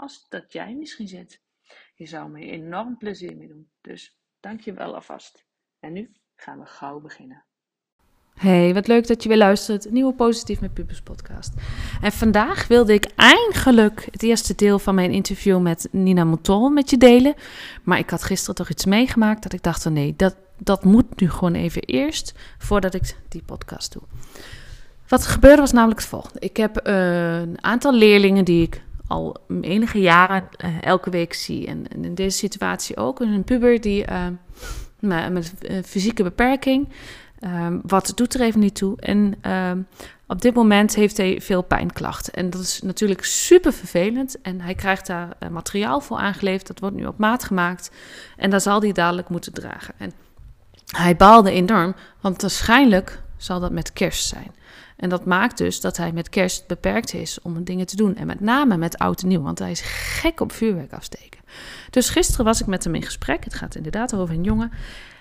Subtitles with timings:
[0.00, 1.40] als dat jij misschien zit.
[1.94, 3.70] Je zou me enorm plezier mee doen.
[3.80, 5.44] Dus dank je wel alvast.
[5.80, 7.44] En nu gaan we gauw beginnen.
[8.34, 9.90] Hey, wat leuk dat je weer luistert.
[9.90, 11.54] Nieuwe Positief met Pubers podcast.
[12.02, 16.90] En vandaag wilde ik eindelijk het eerste deel van mijn interview met Nina Mouton met
[16.90, 17.34] je delen.
[17.82, 21.30] Maar ik had gisteren toch iets meegemaakt dat ik dacht, nee, dat, dat moet nu
[21.30, 24.02] gewoon even eerst voordat ik die podcast doe.
[25.08, 26.38] Wat gebeurde was namelijk het volgende.
[26.38, 31.66] Ik heb uh, een aantal leerlingen die ik al enige jaren uh, elke week zie.
[31.66, 33.20] En, en, in deze situatie ook.
[33.20, 34.26] Een puber die uh,
[35.30, 35.52] met
[35.84, 36.88] fysieke beperking...
[37.44, 39.00] Um, wat doet er even niet toe?
[39.00, 39.86] En um,
[40.26, 42.32] op dit moment heeft hij veel pijnklachten.
[42.32, 44.40] En dat is natuurlijk super vervelend.
[44.40, 46.66] En hij krijgt daar uh, materiaal voor aangeleverd.
[46.66, 47.90] Dat wordt nu op maat gemaakt.
[48.36, 49.94] En dat zal hij dadelijk moeten dragen.
[49.98, 50.12] En
[50.86, 54.54] hij baalde enorm, want waarschijnlijk zal dat met kerst zijn.
[55.00, 58.16] En dat maakt dus dat hij met kerst beperkt is om dingen te doen.
[58.16, 61.40] En met name met oud en nieuw, want hij is gek op vuurwerk afsteken.
[61.90, 63.44] Dus gisteren was ik met hem in gesprek.
[63.44, 64.72] Het gaat inderdaad over een jongen.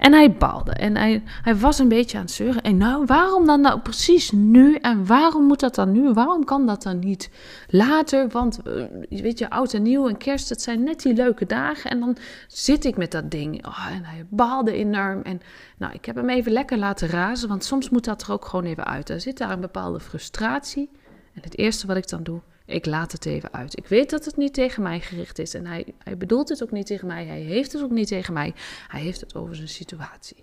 [0.00, 2.62] En hij baalde en hij, hij was een beetje aan het zeuren.
[2.62, 4.74] En nou, waarom dan nou precies nu?
[4.74, 6.12] En waarom moet dat dan nu?
[6.12, 7.30] Waarom kan dat dan niet
[7.68, 8.28] later?
[8.28, 11.90] Want uh, weet je, oud en nieuw en kerst, dat zijn net die leuke dagen.
[11.90, 12.16] En dan
[12.48, 13.66] zit ik met dat ding.
[13.66, 15.22] Oh, en hij baalde enorm.
[15.22, 15.40] En
[15.78, 18.64] nou, ik heb hem even lekker laten razen, want soms moet dat er ook gewoon
[18.64, 19.10] even uit.
[19.10, 20.90] Er zit daar een bepaalde frustratie.
[21.34, 22.40] En het eerste wat ik dan doe,
[22.70, 23.78] ik laat het even uit.
[23.78, 25.54] Ik weet dat het niet tegen mij gericht is.
[25.54, 27.26] En hij, hij bedoelt het ook niet tegen mij.
[27.26, 28.54] Hij heeft het ook niet tegen mij.
[28.88, 30.42] Hij heeft het over zijn situatie.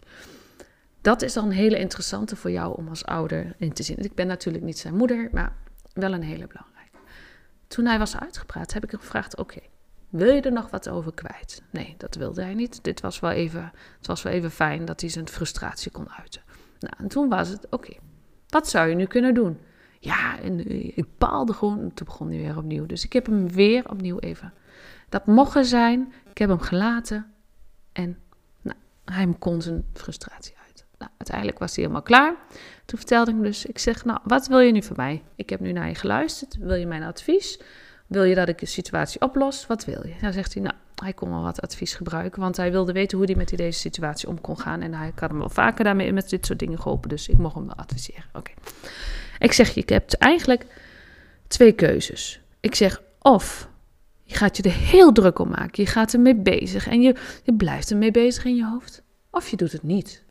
[1.01, 3.97] Dat is dan een hele interessante voor jou om als ouder in te zien.
[3.97, 5.55] Ik ben natuurlijk niet zijn moeder, maar
[5.93, 6.97] wel een hele belangrijke.
[7.67, 9.59] Toen hij was uitgepraat, heb ik hem gevraagd: Oké,
[10.09, 11.61] wil je er nog wat over kwijt?
[11.69, 12.83] Nee, dat wilde hij niet.
[12.83, 16.41] Dit was wel even, het was wel even fijn dat hij zijn frustratie kon uiten.
[16.79, 17.93] Nou, en toen was het: Oké,
[18.47, 19.59] wat zou je nu kunnen doen?
[20.07, 21.79] Ja, en eh, ik paalde gewoon.
[21.79, 22.85] En toen begon hij weer opnieuw.
[22.85, 24.53] Dus ik heb hem weer opnieuw even.
[25.09, 26.13] Dat mocht er zijn.
[26.29, 27.25] Ik heb hem gelaten.
[27.91, 28.17] En
[28.61, 30.85] nou, hij kon zijn frustratie uit.
[30.97, 32.35] Nou, uiteindelijk was hij helemaal klaar.
[32.85, 33.65] Toen vertelde ik hem dus.
[33.65, 35.23] Ik zeg, nou, wat wil je nu van mij?
[35.35, 36.57] Ik heb nu naar je geluisterd.
[36.57, 37.59] Wil je mijn advies?
[38.07, 39.67] Wil je dat ik de situatie oplos?
[39.67, 40.13] Wat wil je?
[40.21, 42.41] Dan zegt hij, nou, hij kon wel wat advies gebruiken.
[42.41, 44.81] Want hij wilde weten hoe hij met deze situatie om kon gaan.
[44.81, 47.09] En hij had hem wel vaker daarmee met dit soort dingen geholpen.
[47.09, 48.25] Dus ik mocht hem wel adviseren.
[48.33, 48.51] Oké.
[49.37, 50.65] Ik zeg, je hebt eigenlijk
[51.47, 52.41] twee keuzes.
[52.59, 53.69] Ik zeg, of
[54.23, 55.83] je gaat je er heel druk om maken.
[55.83, 59.01] Je gaat ermee bezig en je, je blijft ermee bezig in je hoofd.
[59.31, 60.23] Of je doet het niet.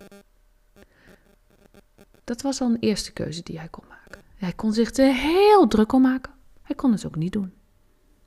[2.25, 4.23] Dat was al een eerste keuze die hij kon maken.
[4.37, 6.33] Hij kon zich er heel druk om maken.
[6.63, 7.53] Hij kon het ook niet doen.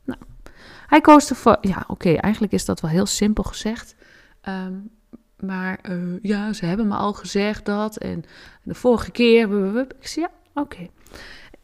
[0.03, 0.19] Nou,
[0.87, 1.57] hij koos ervoor.
[1.61, 3.95] Ja, oké, eigenlijk is dat wel heel simpel gezegd.
[4.47, 4.89] Um,
[5.39, 7.97] maar uh, ja, ze hebben me al gezegd dat.
[7.97, 8.23] En
[8.63, 9.79] de vorige keer.
[9.79, 10.87] Ik ja, Oké.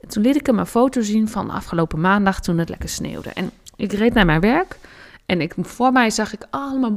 [0.07, 3.29] Toen liet ik hem een foto zien van afgelopen maandag toen het lekker sneeuwde.
[3.29, 4.77] En ik reed naar mijn werk.
[5.25, 6.93] En voor mij zag ik allemaal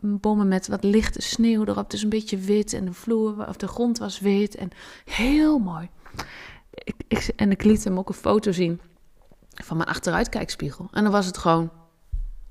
[0.00, 1.90] bomen met wat lichte sneeuw erop.
[1.90, 2.72] Dus een beetje wit.
[2.72, 4.54] En de vloer of de grond was wit.
[4.54, 4.70] En
[5.04, 5.88] heel mooi.
[7.08, 8.80] Ik, en ik liet hem ook een foto zien
[9.48, 10.88] van mijn achteruitkijkspiegel.
[10.92, 11.70] En dan was het gewoon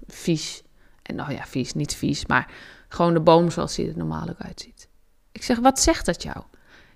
[0.07, 0.63] vies.
[1.01, 2.51] En nou ja, vies, niet vies, maar
[2.87, 4.87] gewoon de boom zoals hij er normaal uitziet.
[5.31, 6.43] Ik zeg, wat zegt dat jou?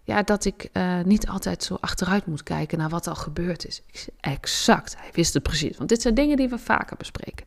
[0.06, 3.82] Ja, dat ik uh, niet altijd zo achteruit moet kijken naar wat al gebeurd is.
[3.88, 5.78] Ik zeg, exact, hij wist het precies.
[5.78, 7.46] Want dit zijn dingen die we vaker bespreken.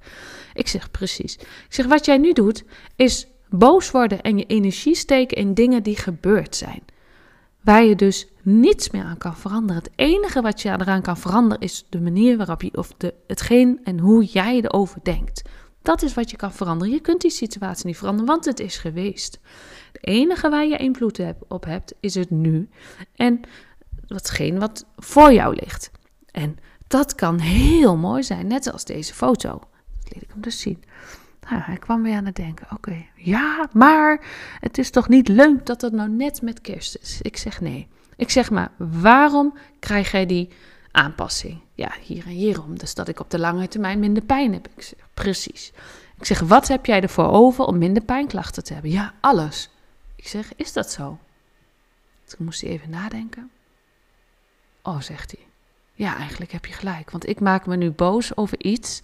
[0.55, 1.37] Ik zeg precies.
[1.37, 2.65] Ik zeg, wat jij nu doet,
[2.97, 6.83] is boos worden en je energie steken in dingen die gebeurd zijn.
[7.61, 9.83] Waar je dus niets meer aan kan veranderen.
[9.83, 13.81] Het enige wat je eraan kan veranderen is de manier waarop je, of de, hetgeen
[13.85, 15.43] en hoe jij erover denkt.
[15.89, 16.95] Dat is wat je kan veranderen.
[16.95, 19.39] Je kunt die situatie niet veranderen, want het is geweest.
[19.93, 22.69] Het enige waar je invloed op hebt, is het nu.
[23.17, 23.41] En
[24.07, 25.91] watgene wat voor jou ligt.
[26.31, 26.57] En
[26.87, 29.61] dat kan heel mooi zijn, net als deze foto.
[30.05, 30.85] liet ik hem dus zien.
[31.51, 32.67] Nou, hij kwam weer aan het denken.
[32.73, 34.27] Oké, ja, maar
[34.61, 37.19] het is toch niet leuk dat het nou net met kerst is?
[37.23, 37.89] Ik zeg nee.
[38.17, 40.49] Ik zeg maar, waarom krijg jij die
[40.91, 41.61] aanpassing?
[41.75, 42.79] Ja, hier en hierom.
[42.79, 44.69] Dus dat ik op de lange termijn minder pijn heb.
[44.77, 45.73] Ik zeg, precies.
[46.19, 48.91] Ik zeg, wat heb jij ervoor over om minder pijnklachten te hebben?
[48.91, 49.71] Ja, alles.
[50.17, 51.19] Ik zeg, is dat zo?
[52.25, 53.51] Toen moest hij even nadenken.
[54.83, 55.47] Oh, zegt hij.
[55.95, 57.11] Ja, eigenlijk heb je gelijk.
[57.11, 59.03] Want ik maak me nu boos over iets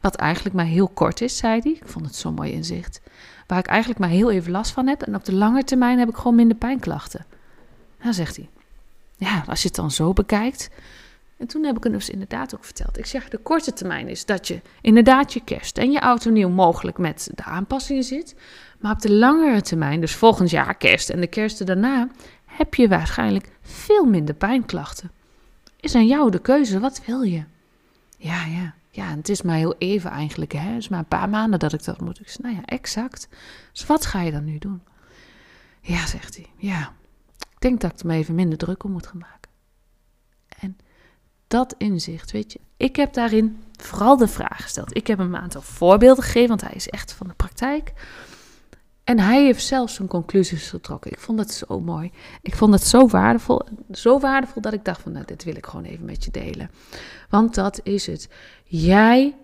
[0.00, 1.72] wat eigenlijk maar heel kort is, zei hij.
[1.72, 3.00] Ik vond het zo'n mooi inzicht.
[3.46, 5.02] Waar ik eigenlijk maar heel even last van heb.
[5.02, 7.26] En op de lange termijn heb ik gewoon minder pijnklachten.
[8.00, 8.48] Nou, zegt hij.
[9.16, 10.70] Ja, als je het dan zo bekijkt.
[11.36, 12.98] En toen heb ik hem dus inderdaad ook verteld.
[12.98, 16.48] Ik zeg, de korte termijn is dat je inderdaad je kerst en je auto nieuw
[16.48, 18.34] mogelijk met de aanpassingen zit.
[18.80, 22.08] Maar op de langere termijn, dus volgend jaar kerst en de kersten daarna,
[22.44, 25.10] heb je waarschijnlijk veel minder pijnklachten.
[25.80, 27.44] Is aan jou de keuze, wat wil je?
[28.16, 30.68] Ja, ja, ja, het is maar heel even eigenlijk, hè.
[30.68, 32.20] Het is maar een paar maanden dat ik dat moet.
[32.20, 33.28] Ik zeg, nou ja, exact.
[33.72, 34.82] Dus wat ga je dan nu doen?
[35.80, 36.92] Ja, zegt hij, ja,
[37.38, 39.41] ik denk dat ik er me even minder druk om moet gaan maken.
[41.52, 44.96] Dat inzicht, weet je, ik heb daarin vooral de vraag gesteld.
[44.96, 47.92] Ik heb hem een aantal voorbeelden gegeven, want hij is echt van de praktijk.
[49.04, 51.10] En hij heeft zelf zijn conclusies getrokken.
[51.10, 52.10] Ik vond het zo mooi.
[52.42, 53.62] Ik vond het zo waardevol.
[53.90, 56.70] Zo waardevol dat ik dacht van, nou, dit wil ik gewoon even met je delen.
[57.28, 58.28] Want dat is het.
[58.64, 59.36] Jij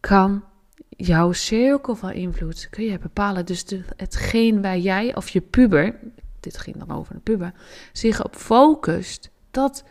[0.00, 0.44] kan
[0.88, 3.46] jouw cirkel van invloed, kun je bepalen.
[3.46, 5.98] Dus de, hetgeen waar jij of je puber,
[6.40, 7.52] dit ging dan over een puber,
[7.92, 9.84] zich op focust, dat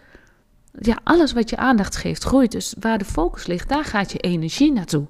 [0.80, 2.52] ja, alles wat je aandacht geeft groeit.
[2.52, 5.08] Dus waar de focus ligt, daar gaat je energie naartoe.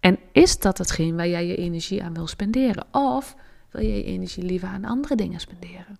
[0.00, 2.86] En is dat hetgeen waar jij je energie aan wil spenderen?
[2.92, 3.36] Of
[3.70, 5.98] wil je je energie liever aan andere dingen spenderen?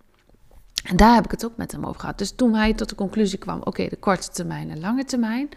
[0.83, 2.17] En daar heb ik het ook met hem over gehad.
[2.17, 5.49] Dus toen hij tot de conclusie kwam: oké, de korte termijn en lange termijn.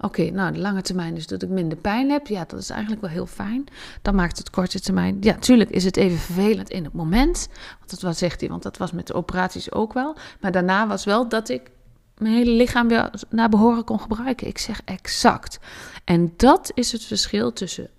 [0.00, 2.26] Oké, nou, de lange termijn is dat ik minder pijn heb.
[2.26, 3.64] Ja, dat is eigenlijk wel heel fijn.
[4.02, 5.16] Dan maakt het korte termijn.
[5.20, 7.48] Ja, natuurlijk is het even vervelend in het moment.
[7.78, 10.16] Want dat was, zegt hij, want dat was met de operaties ook wel.
[10.40, 11.70] Maar daarna was wel dat ik
[12.18, 14.46] mijn hele lichaam weer naar behoren kon gebruiken.
[14.46, 15.58] Ik zeg exact.
[16.04, 17.90] En dat is het verschil tussen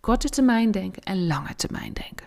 [0.00, 2.26] korte termijn denken en lange termijn denken.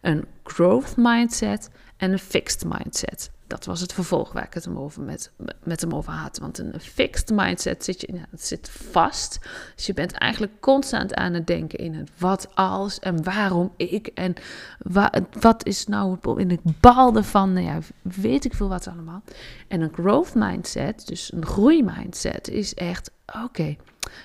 [0.00, 3.30] Een growth mindset en een fixed mindset.
[3.46, 5.32] Dat was het vervolg waar ik het hem over met,
[5.62, 6.38] met hem over had.
[6.38, 9.38] Want een fixed mindset zit, je, ja, het zit vast.
[9.74, 14.06] Dus je bent eigenlijk constant aan het denken in het wat als en waarom ik.
[14.06, 14.34] En
[14.78, 19.22] wa, wat is nou in het balde van, nou ja, weet ik veel wat allemaal.
[19.68, 23.10] En een growth mindset, dus een groeimindset, is echt,
[23.44, 23.76] oké,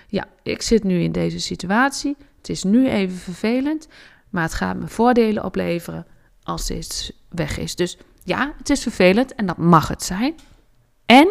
[0.08, 2.16] ja, ik zit nu in deze situatie.
[2.38, 3.88] Het is nu even vervelend,
[4.30, 6.06] maar het gaat me voordelen opleveren
[6.44, 7.76] als dit weg is.
[7.76, 10.36] Dus ja, het is vervelend en dat mag het zijn.
[11.06, 11.28] En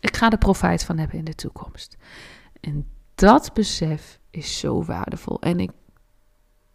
[0.00, 1.96] ik ga er profijt van hebben in de toekomst.
[2.60, 5.40] En dat besef is zo waardevol.
[5.40, 5.70] En ik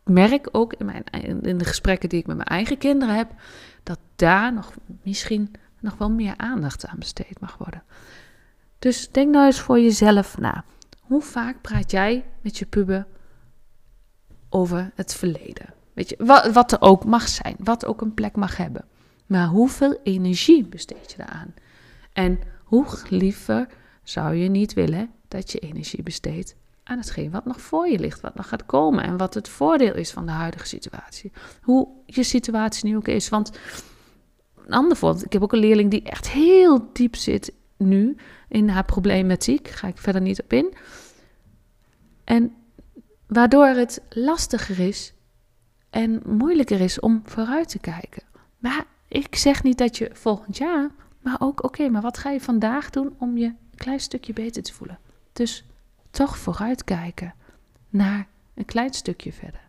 [0.03, 1.03] merk ook in, mijn,
[1.41, 3.31] in de gesprekken die ik met mijn eigen kinderen heb,
[3.83, 4.73] dat daar nog
[5.03, 7.83] misschien nog wel meer aandacht aan besteed mag worden.
[8.79, 10.63] Dus denk nou eens voor jezelf na.
[10.99, 13.07] Hoe vaak praat jij met je puber
[14.49, 15.73] over het verleden?
[15.93, 18.85] Weet je, wat, wat er ook mag zijn, wat ook een plek mag hebben.
[19.31, 21.53] Maar hoeveel energie besteed je eraan?
[22.13, 23.67] En hoe liever
[24.03, 28.21] zou je niet willen dat je energie besteedt aan hetgeen wat nog voor je ligt,
[28.21, 31.31] wat nog gaat komen en wat het voordeel is van de huidige situatie.
[31.61, 33.29] Hoe je situatie nu ook is.
[33.29, 33.51] Want
[34.65, 38.15] een ander voorbeeld, ik heb ook een leerling die echt heel diep zit nu
[38.47, 40.73] in haar problematiek, ga ik verder niet op in.
[42.23, 42.53] En
[43.27, 45.13] waardoor het lastiger is
[45.89, 48.23] en moeilijker is om vooruit te kijken.
[48.57, 50.89] Maar ik zeg niet dat je volgend jaar,
[51.21, 54.63] maar ook oké, maar wat ga je vandaag doen om je een klein stukje beter
[54.63, 54.99] te voelen?
[55.33, 55.65] Dus
[56.11, 57.33] toch vooruitkijken
[57.89, 59.61] naar een klein stukje verder.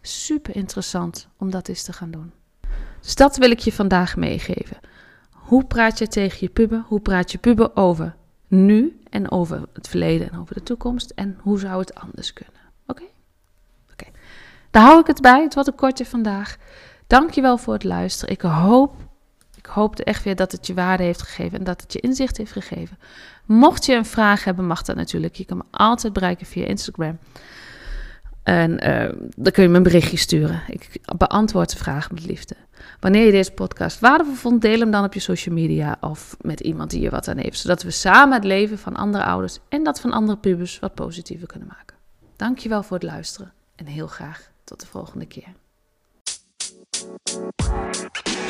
[0.00, 2.32] Super interessant om dat eens te gaan doen.
[3.00, 4.78] Dus dat wil ik je vandaag meegeven.
[5.30, 6.84] Hoe praat je tegen je puber?
[6.86, 8.16] Hoe praat je puber over
[8.48, 11.10] nu en over het verleden en over de toekomst?
[11.10, 12.60] En hoe zou het anders kunnen?
[12.86, 13.04] Oké?
[13.92, 14.06] Oké.
[14.70, 15.42] Daar hou ik het bij.
[15.42, 16.56] Het wordt een kortje vandaag.
[17.10, 18.34] Dankjewel voor het luisteren.
[18.34, 18.94] Ik hoop,
[19.56, 22.36] ik hoopte echt weer dat het je waarde heeft gegeven en dat het je inzicht
[22.36, 22.98] heeft gegeven.
[23.44, 25.34] Mocht je een vraag hebben, mag dat natuurlijk.
[25.34, 27.18] Je kan me altijd bereiken via Instagram.
[28.42, 30.62] En uh, dan kun je me een berichtje sturen.
[30.66, 32.56] Ik beantwoord de vraag met liefde.
[33.00, 36.60] Wanneer je deze podcast waardevol vond, deel hem dan op je social media of met
[36.60, 37.58] iemand die je wat aan heeft.
[37.58, 41.46] Zodat we samen het leven van andere ouders en dat van andere pubers wat positiever
[41.46, 41.96] kunnen maken.
[42.36, 45.54] Dankjewel voor het luisteren en heel graag tot de volgende keer.
[47.00, 48.49] Thank you.